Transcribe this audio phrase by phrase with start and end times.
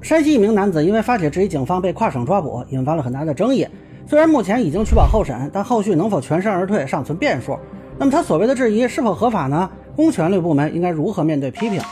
[0.00, 3.66] 山西一名男子因为发帖质疑警方被跨省抓捕，引发了很大的争议。
[4.06, 7.58] 虽然目前已经取保候审，但后续能否全身而退尚存变数。
[7.98, 9.68] 那么他所谓的质疑是否合法呢？
[9.96, 11.82] 公权力部门应该如何面对批评？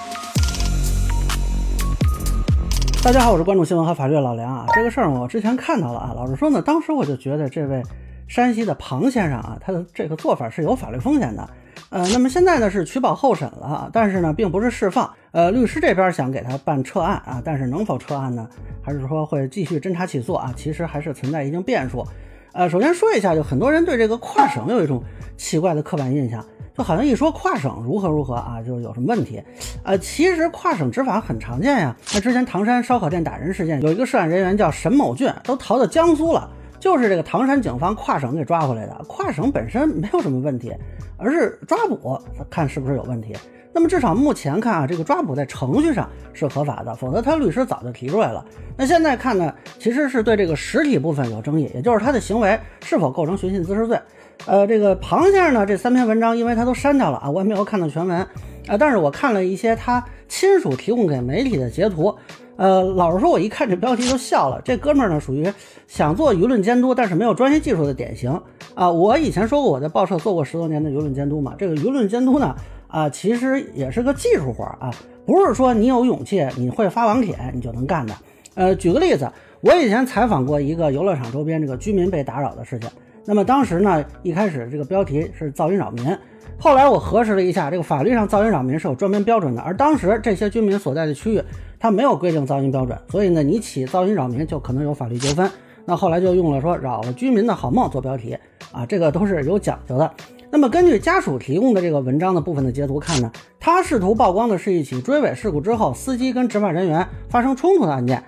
[3.03, 4.67] 大家好，我是关注新闻和法律的老梁啊。
[4.73, 7.83] 这个事儿我之前看到了啊，老实说呢，当时我就觉得这位
[8.29, 11.47] 山西的庞先生啊，他的这个做法是有法律风险的。
[11.91, 15.11] 呃，那么现在呢是取保候审了，但是呢并不是释放。
[15.33, 18.49] 呃，律师这边想给他办撤案啊，但是能否撤案呢？
[18.83, 20.53] 还是说会继续侦查起诉啊？
[20.57, 22.07] 其实还是存在一定变数。
[22.53, 25.03] 呃，首先说一下，就很多人对这个跨省有一种
[25.37, 26.43] 奇怪的刻板印象，
[26.75, 29.43] 就好像一说跨省如何如何啊，就有什么问题。
[29.85, 31.95] 呃，其实跨省执法很常见呀。
[32.15, 36.51] 那之前唐山烧烤店打人事件，有一个涉案人员叫沈某俊，都逃到江苏了。
[36.79, 40.73] 就是这个唐山警方跨省给抓回来的，跨省本身没有什么问题，
[41.17, 42.19] 而是抓捕
[42.51, 43.35] 看是不是有问题。
[43.73, 48.43] 那么至少目前看啊，这个抓捕在程序上是合法的，否则他律师早就提出来了。
[48.75, 54.01] 那现在看呢，其实是对这个实体部分有争议，也就是他的行为是否构成寻衅滋事罪。
[54.47, 58.27] 呃，这个庞先生呢，这三篇文章因为他都删掉了啊，我也没有看到全文
[58.67, 62.15] 啊，但是我看了一些他亲属提供给媒体的截图。
[62.57, 64.59] 呃，老实说，我一看这标题就笑了。
[64.65, 65.47] 这哥们儿呢，属于
[65.87, 68.41] 想做舆论监督，但是没有专业技术的典型
[68.75, 68.91] 啊。
[68.91, 71.55] 我以前说过，我在报社做过十多年的舆论监督嘛。
[71.59, 72.57] 这个舆论监督呢，
[72.89, 74.91] 啊，其实也是个技术活啊，
[75.27, 78.15] 不是说你有勇气，你会发网帖，你就能干的。
[78.55, 79.31] 呃，举个例子，
[79.67, 82.89] 我以前采访过一个游乐场周边这个居民被打扰的事情。
[83.25, 86.17] 那么当时呢，一开始这个标题是噪音扰民，
[86.57, 91.43] 后来我核实了一下，这个法律上噪音扰民是有专门标准的，而当时这些居民所在的区域。
[91.81, 95.51] 它没有规定噪音标准，所以呢，你起噪音扰民就可能有法律纠纷。
[95.85, 98.39] 那后来就用了说扰了居民的好梦做标题
[98.71, 100.09] 啊，这个都是有讲究的。
[100.49, 108.23] 那么根据家属提供的这个文章的部分的截图看呢，他试图曝光的是一起追尾事故之后，司机跟执法人员发生冲突的案件，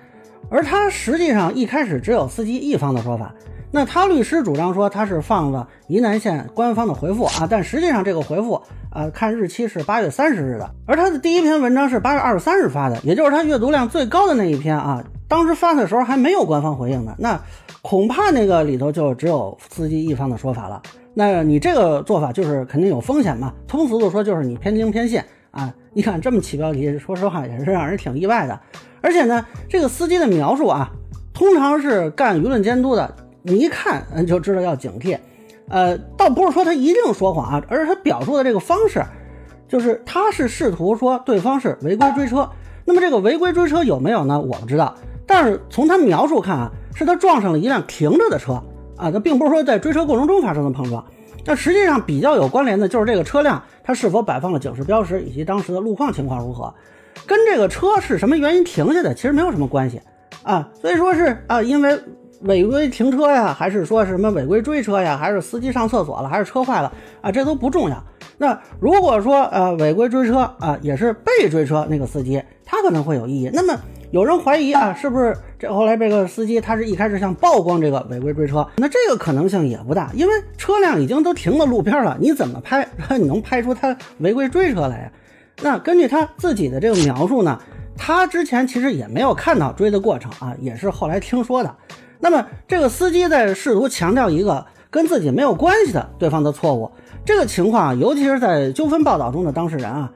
[0.49, 3.33] 而他实际上一开始只有司机一方的说法。
[3.71, 17.39] 那他律师主张说他是放了沂南县官方的回复啊，但实际上这个回复啊，看日期是八月三十日的，而他的第一篇文章是八月二十三日发的，也就是他阅读量最高的那一篇啊，当时发的时候还没有官方回应呢，那
[17.83, 20.81] 恐怕那个里头就只有司机一方的说法了。
[21.13, 25.71] 那你这个做法就是肯定有风险嘛，通俗的说就是你偏听偏信啊。
[25.93, 28.59] 你看这么起标题，说实话也是让人挺意外的。
[29.01, 30.91] 而且呢，这个司机的描述啊，
[31.33, 33.15] 通常是干舆论监督的。
[33.41, 35.17] 你一看，嗯，就知道要警惕，
[35.69, 39.01] 呃，倒不是说他一定说谎啊，而是他表述的这个方式，
[39.67, 42.49] 就是他是试图说对方是违规追车。
[42.85, 44.39] 那么这个违规追车有没有呢？
[44.39, 44.93] 我不知道，
[45.25, 48.53] 但是从他描述看啊，是他撞上了一辆停着的车
[48.97, 51.03] 啊，那并不是说在追车过程中发生的碰撞。
[51.45, 56.73] 那实际上比较有关联的就是这个车辆它是否摆放了警示标识，以及当时的路况情况如何，
[57.25, 60.01] 跟这个车是什么原因停下的其实没有什么关系
[60.43, 60.69] 啊。
[60.81, 61.99] 所以说是啊，因为。
[62.43, 67.29] 违规停车呀，还是说什么违规追车呀，还是司机上厕所了，还是车坏了啊？
[67.29, 68.01] 这都不重要。
[68.37, 73.51] 那如果说呃违规追车啊，也是被追车那个司机，他可能会有异议。
[73.53, 73.77] 那么
[74.11, 78.65] 有人怀疑啊，是不是这后来这个司机他是一开始想曝光这个违规追车？
[78.77, 82.87] 那这个可能性也不大，因为车辆已经都停到路边了，你怎么拍
[83.19, 85.11] 你能拍出他违规追车来呀？
[85.61, 87.59] 那根据他自己的这个描述呢，
[87.97, 91.75] 他之前其实也没有看到追的过程啊，也是后来听说的。
[92.19, 96.91] 那么，这个司机在试图强调一个跟自己没有关系的对方的错误，
[97.23, 100.11] 这个情况，尤其是在纠纷报道中的当事人啊，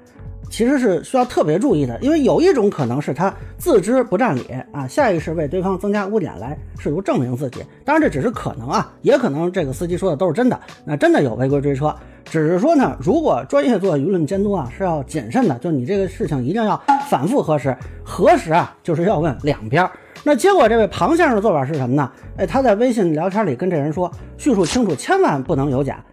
[0.50, 7.64] 其实是需要特别注意的，因为有一种可能是他自知不占理啊，下意识为对方增加污点来试图证明自己。
[7.86, 11.96] 当然，这只是可能啊，也可能这个司机说的都是真的，那真的有违规追车。
[12.25, 19.88] 只是说呢，如果专业做舆论监督啊，是要谨慎的，就你这个事情一定要反复核实，核实啊，就是要问两边。
[20.23, 22.09] 那结果，这位庞先生的做法是什么呢？
[22.38, 26.03] 哎，他在微信聊天里跟这人说，叙述清楚，千万不能有假。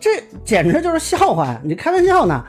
[0.00, 0.10] 这
[0.44, 1.60] 简直就是笑话呀！
[1.62, 2.44] 你开玩笑呢？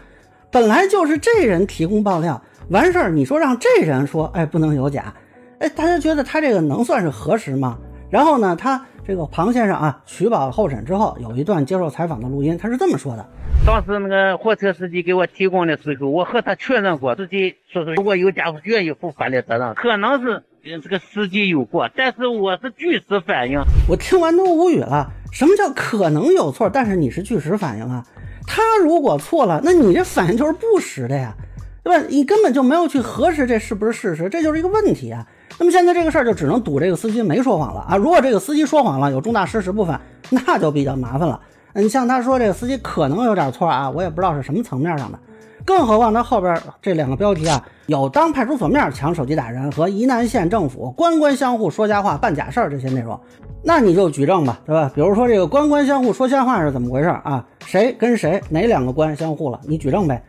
[0.50, 5.13] 本来就是这人提供爆料，完事儿你说让这人说，哎，不能有假。
[5.59, 7.78] 哎，大家觉得他这个能算是核实吗？
[8.09, 13.26] 然后呢，他这个庞先生啊，取保候审之后，有一段接受采访的录音，他是这么说的：
[13.66, 20.44] 当时那个货车司机给我提供的时候，我和他确认过，司机说是如果有假，愿意负法律责任，可能是。
[20.82, 23.61] 这个司机有过，但是我是据实反映。
[23.90, 25.11] 我听完都无语了。
[25.34, 26.70] 什么叫可能有错？
[26.70, 28.05] 但是你是据实反映啊？
[28.47, 31.35] 他如果错了，那你这反应就是不实的呀，
[31.84, 32.05] 对吧？
[32.09, 35.28] 你根本就没有去核实这是不是事实，这就是一个问题啊。
[35.59, 37.96] 那么现在这个事儿就只能赌这个司机没说谎了啊。
[37.96, 41.40] 如果这个司机说谎了，有重大事实部分，那就比较麻烦了。
[41.73, 45.20] 嗯，像他说这个司机可能有点错啊，我也不知道是什么层面上的。
[45.66, 53.17] 更何况他后边这两个标题啊，有当派出所面抢手机打人和沂南县政府官官相护说瞎话办假事儿这些内容，
[53.64, 54.91] 那你就举证吧，对吧？
[54.94, 57.46] 比如说这个官官相护说瞎话是怎么回事啊？
[57.66, 59.59] 谁跟谁哪两个官相护了？
[59.64, 60.22] 你举证呗。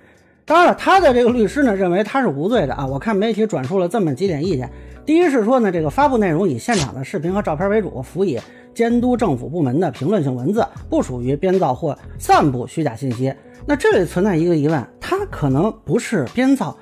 [0.47, 2.87] 当然了，他的这个律师呢认为他是无罪的啊。
[2.87, 4.71] 我看媒体转述了这么几点意见：
[5.07, 8.39] 第一是说呢，这个发布内容以现场的视频和照片为主，辅以
[8.75, 13.33] 监督政府部门的评论性文字，不属于编造或散布虚假信息。
[13.65, 16.77] 那这里存在一个疑问，他可能不是编造，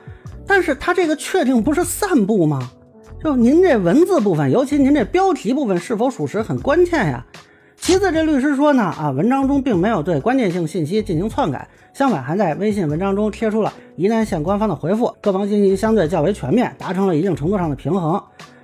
[0.44, 2.68] 但是他这个确定不是散布吗？
[3.22, 7.24] 就您这文字部分，尤其您这标题部分是否属实很关键呀。
[7.82, 18.22] 其次，这律师说呢，啊，文章中并没有对关键性信息进行篡改，相反还在微信文章中贴出了宜南县官方的回复，各方信息相对较为全面，达成了一定程度上的平衡。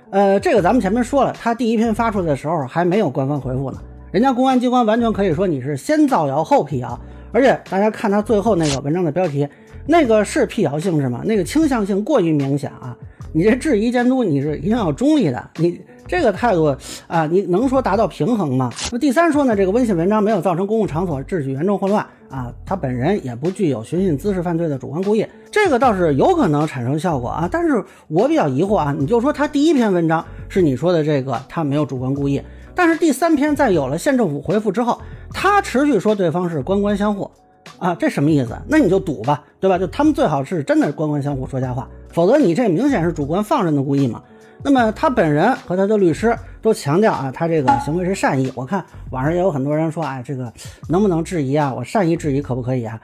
[0.09, 3.81] 呃，这个咱们前面说了，他第一篇发出来的时候还没有官方回复呢，
[4.13, 6.97] 人家公安机关完全可以说你是先造谣后辟谣，
[7.33, 9.45] 而且大家看他最后那个文章的标题，
[9.85, 11.23] 那个是辟谣性质吗？
[11.25, 12.95] 那个倾向性过于明显啊！
[13.33, 15.81] 你这质疑监督，你是一定要中立的，你。
[16.09, 16.75] 这个态度
[17.05, 18.71] 啊，你能说达到平衡吗？
[18.85, 27.47] 那么第三说呢，这个微信文章没有造成公共场所秩序严重混乱啊，他本人也不具有寻衅滋事犯罪的主观故意，这个倒是有可能产生效果啊。
[27.51, 32.41] 但是我比较疑惑啊，你就说他第一篇文章是你说的这个，他没有主观故意，
[32.73, 34.99] 但是第三篇在有了县政府回复之后，
[35.31, 37.29] 他持续说对方是官官相护
[37.77, 38.57] 啊，这什么意思？
[38.67, 39.77] 那你就赌吧，对吧？
[39.77, 44.23] 就他们最好是真的官官相护说瞎话，否则你这明显是主观放任的故意嘛。
[44.61, 48.51] 那么他本人和他的律师都强调啊，他这个行为是善意。
[48.55, 50.51] 我看网上也有很多人说，哎，这个
[50.89, 51.73] 能不能质疑啊？
[51.73, 52.99] 我善意质疑可不可以啊？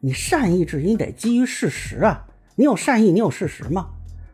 [0.00, 2.24] 你善意质疑得基于事实啊，
[2.56, 3.86] 你有善意，你有事实吗？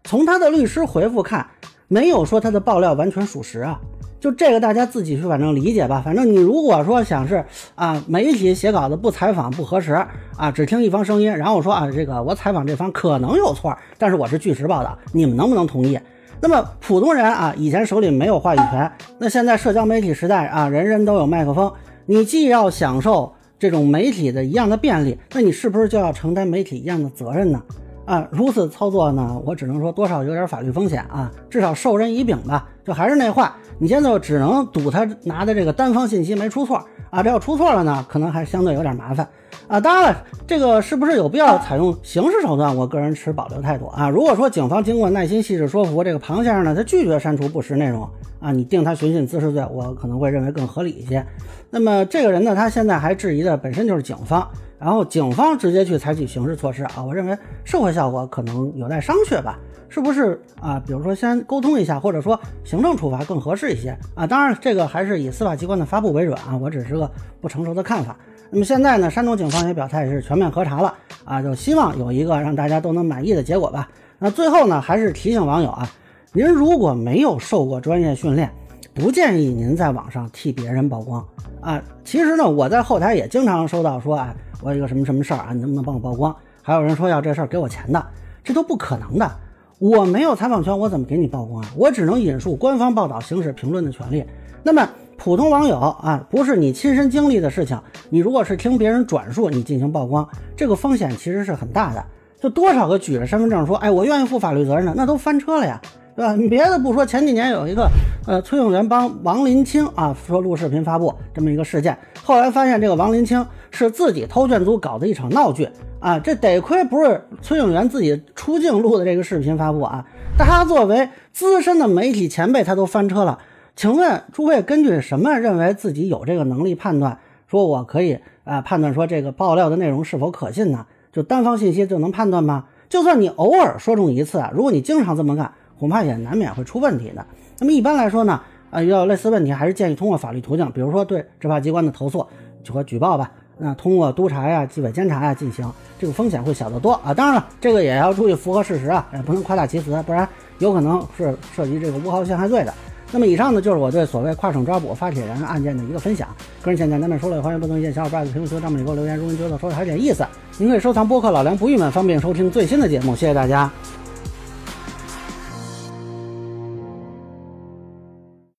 [0.04, 1.46] 从他的律师回复看，
[1.88, 3.78] 没有说他的爆料完全属实啊。
[4.18, 6.00] 就这个大家自己去反正理解吧。
[6.02, 7.44] 反正你如果说想是
[7.74, 9.92] 啊，媒体写稿子不采访不核实
[10.36, 15.98] 啊，只听一方声音，然后说啊，这个我采访这方可能有错，但是我是据实报道，你们能不能同意？
[16.42, 21.72] 那么普通人啊，以前手里没有话语权，那现在社交媒体时代啊，人人都有麦克风，
[22.04, 27.62] 你既要享受这种媒体的一样的便利，那你是不是就要承担媒体一样的责任呢？
[28.06, 32.68] 啊，如此操作呢，我只能说多少有点法律风险啊，至少授人以柄吧。
[32.84, 39.28] 就还是那话，你现在只能赌他拿的这个单方信息没出错啊，这要出错了呢，可能还相对有点麻烦。
[39.68, 42.76] 啊，当然了，这个是不是有必要采用刑事手段？
[42.76, 44.08] 我个人持保留态度啊。
[44.08, 48.08] 如果说警方经过耐心细致说服这个庞先生呢，他拒绝删除不实内容
[48.40, 51.24] 啊，你定他寻衅滋事罪，我可能会认为更合理一些。
[51.70, 54.46] 那么这个人呢，他现在还质疑的本身就是警方，
[54.78, 59.58] 然后警方直接去采取刑事措施啊，我认为社会效果可能有待商榷吧。
[59.88, 60.82] 是不是啊？
[60.86, 64.26] 比如说先沟通一下，或者说行政处罚更合适一些啊？
[64.26, 66.56] 当然，这个还是以司法机关的发布为准啊。
[66.56, 67.10] 我只是个
[67.42, 68.16] 不成熟的看法。
[68.54, 70.92] 那么现在呢，山东警方也表态是全面核查了
[71.24, 73.88] 啊，就希望有一个让大家都能满意的结果吧。
[74.18, 75.88] 那最后呢，还是提醒网友啊，
[76.34, 78.52] 您如果没有受过专业训练，
[78.92, 81.26] 不建议您在网上替别人曝光
[81.62, 81.82] 啊。
[82.04, 86.36] 其实呢，我在后台也经常收到说，啊，我有一个什么什么事儿啊，你能不能帮我曝光？
[86.60, 88.04] 还有人说要这事儿给我钱的，
[88.44, 89.30] 这都不可能的。
[89.78, 91.70] 我没有采访权，我怎么给你曝光啊？
[91.74, 94.22] 我只能引述官方报道，行使评论的权利。
[94.62, 94.86] 那么。
[95.16, 97.78] 普通网友啊，不是你亲身经历的事情，
[98.10, 102.04] 你如果是听别人转述，你进行曝光，这个风险其实是很大的。
[102.40, 105.80] 就多少个举着身份证说，哎，我愿意负法律责任的，那都翻车了呀，
[106.16, 106.34] 对吧？
[106.34, 107.88] 你别的不说，前几年有一个
[108.26, 115.68] 呃崔永元帮王林清啊说录视频发布这么一个事件，后来发现这个王林清是自己偷卷宗搞的一场闹剧
[116.00, 120.04] 啊，这得亏不是崔永元自己出镜录的这个视频发布啊，
[120.36, 123.38] 他作为资深的媒体前辈，他都翻车了。
[123.82, 130.86] 请问诸位，根据什么认为自己有这个能力判断，说我可以啊判断说这个爆料的内容是否可信呢？
[131.12, 132.66] 就单方信息就能判断吗？
[132.88, 137.26] 就算你偶尔说中一次啊，如果你经常这么干，恐怕也难免会出问题的。
[137.58, 142.24] 那么一般来说呢，啊遇到类似问题，还是建议通过法律途径，比如说对执法机关的投诉
[142.70, 143.32] 和举报吧。
[143.58, 147.12] 那通过督查呀、纪委监察呀进行，这个风险会小得多啊。
[147.12, 150.28] 当然了，这个也要注意符合事实啊，也不能夸大其词，不然
[150.60, 152.72] 有可能是涉及这个诬告陷害罪的。
[153.12, 156.28] 那么以上呢，就是我对所谓跨省抓捕发帖人案件的一个分享。
[156.62, 159.16] 个人浅见难免说了，欢迎不同意见小伙伴在评论区弹幕里给我留言。
[159.16, 160.26] 如果您觉得说的还有点意思，
[160.56, 163.14] 您可以收藏播客老梁不郁闷，方便收听最新的节目。
[163.14, 163.70] 谢谢大家。